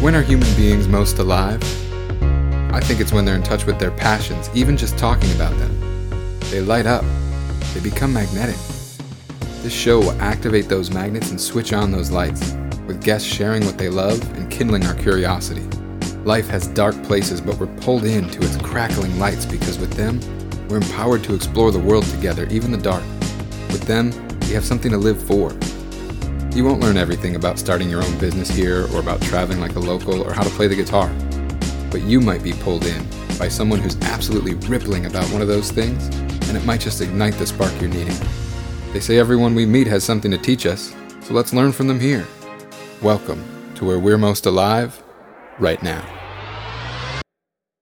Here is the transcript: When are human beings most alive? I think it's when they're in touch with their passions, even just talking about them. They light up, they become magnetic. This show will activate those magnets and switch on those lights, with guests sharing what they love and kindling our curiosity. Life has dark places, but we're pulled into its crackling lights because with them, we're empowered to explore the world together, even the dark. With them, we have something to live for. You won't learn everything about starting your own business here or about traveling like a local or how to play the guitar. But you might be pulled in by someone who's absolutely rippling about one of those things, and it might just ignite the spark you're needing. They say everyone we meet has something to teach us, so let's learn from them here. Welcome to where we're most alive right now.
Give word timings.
When 0.00 0.14
are 0.14 0.22
human 0.22 0.48
beings 0.56 0.88
most 0.88 1.18
alive? 1.18 1.62
I 2.72 2.80
think 2.80 3.00
it's 3.00 3.12
when 3.12 3.26
they're 3.26 3.34
in 3.34 3.42
touch 3.42 3.66
with 3.66 3.78
their 3.78 3.90
passions, 3.90 4.48
even 4.54 4.74
just 4.74 4.96
talking 4.96 5.30
about 5.32 5.54
them. 5.58 6.40
They 6.50 6.62
light 6.62 6.86
up, 6.86 7.04
they 7.74 7.80
become 7.80 8.14
magnetic. 8.14 8.56
This 9.60 9.74
show 9.74 9.98
will 9.98 10.18
activate 10.22 10.70
those 10.70 10.90
magnets 10.90 11.28
and 11.28 11.38
switch 11.38 11.74
on 11.74 11.90
those 11.90 12.10
lights, 12.10 12.52
with 12.86 13.04
guests 13.04 13.28
sharing 13.28 13.62
what 13.66 13.76
they 13.76 13.90
love 13.90 14.22
and 14.38 14.50
kindling 14.50 14.86
our 14.86 14.94
curiosity. 14.94 15.68
Life 16.24 16.48
has 16.48 16.68
dark 16.68 16.94
places, 17.02 17.42
but 17.42 17.58
we're 17.58 17.66
pulled 17.82 18.04
into 18.04 18.42
its 18.42 18.56
crackling 18.56 19.18
lights 19.18 19.44
because 19.44 19.78
with 19.78 19.92
them, 19.92 20.18
we're 20.68 20.78
empowered 20.78 21.22
to 21.24 21.34
explore 21.34 21.72
the 21.72 21.78
world 21.78 22.06
together, 22.06 22.46
even 22.46 22.72
the 22.72 22.78
dark. 22.78 23.04
With 23.68 23.82
them, 23.82 24.12
we 24.48 24.54
have 24.54 24.64
something 24.64 24.92
to 24.92 24.98
live 24.98 25.22
for. 25.22 25.52
You 26.60 26.66
won't 26.66 26.82
learn 26.82 26.98
everything 26.98 27.36
about 27.36 27.58
starting 27.58 27.88
your 27.88 28.04
own 28.04 28.18
business 28.18 28.50
here 28.50 28.86
or 28.92 29.00
about 29.00 29.22
traveling 29.22 29.60
like 29.60 29.76
a 29.76 29.80
local 29.80 30.20
or 30.20 30.34
how 30.34 30.42
to 30.42 30.50
play 30.50 30.66
the 30.66 30.76
guitar. 30.76 31.08
But 31.90 32.02
you 32.02 32.20
might 32.20 32.42
be 32.42 32.52
pulled 32.52 32.84
in 32.84 33.02
by 33.38 33.48
someone 33.48 33.78
who's 33.78 33.98
absolutely 34.02 34.52
rippling 34.68 35.06
about 35.06 35.24
one 35.32 35.40
of 35.40 35.48
those 35.48 35.70
things, 35.70 36.08
and 36.48 36.58
it 36.58 36.64
might 36.66 36.82
just 36.82 37.00
ignite 37.00 37.32
the 37.36 37.46
spark 37.46 37.72
you're 37.80 37.88
needing. 37.88 38.18
They 38.92 39.00
say 39.00 39.16
everyone 39.16 39.54
we 39.54 39.64
meet 39.64 39.86
has 39.86 40.04
something 40.04 40.30
to 40.32 40.36
teach 40.36 40.66
us, 40.66 40.94
so 41.22 41.32
let's 41.32 41.54
learn 41.54 41.72
from 41.72 41.88
them 41.88 41.98
here. 41.98 42.26
Welcome 43.00 43.42
to 43.76 43.86
where 43.86 43.98
we're 43.98 44.18
most 44.18 44.44
alive 44.44 45.02
right 45.58 45.82
now. 45.82 46.19